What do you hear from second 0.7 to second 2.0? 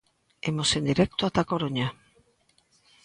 en directo ata A Coruña.